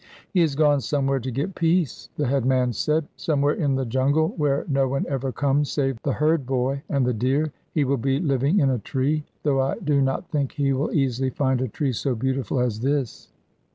'He 0.33 0.39
has 0.39 0.55
gone 0.55 0.81
somewhere 0.81 1.19
to 1.19 1.29
get 1.29 1.53
peace,' 1.53 2.09
the 2.17 2.25
headman 2.25 2.73
said. 2.73 3.07
'Somewhere 3.15 3.53
in 3.53 3.75
the 3.75 3.85
jungle, 3.85 4.29
where 4.29 4.65
no 4.67 4.87
one 4.87 5.05
ever 5.07 5.31
comes 5.31 5.71
save 5.71 6.01
the 6.01 6.13
herd 6.13 6.43
boy 6.47 6.81
and 6.89 7.05
the 7.05 7.13
deer, 7.13 7.51
he 7.71 7.83
will 7.83 7.97
be 7.97 8.19
living 8.19 8.57
in 8.59 8.71
a 8.71 8.79
tree, 8.79 9.25
though 9.43 9.61
I 9.61 9.75
do 9.77 10.01
not 10.01 10.31
think 10.31 10.53
he 10.53 10.73
will 10.73 10.91
easily 10.91 11.29
find 11.29 11.61
a 11.61 11.67
tree 11.67 11.93
so 11.93 12.15
beautiful 12.15 12.59
as 12.59 12.79
this.' 12.79 13.29